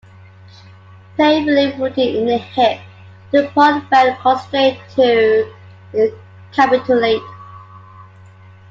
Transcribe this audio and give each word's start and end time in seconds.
Painfully 1.15 1.73
wounded 1.79 2.15
in 2.15 2.25
the 2.25 2.37
hip, 2.39 2.79
Dupont 3.31 3.87
felt 3.91 4.17
constrained 4.17 4.79
to 4.95 5.53
capitulate. 6.51 7.21